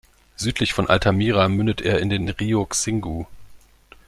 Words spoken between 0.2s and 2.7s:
Südlich von Altamira mündet er in den Rio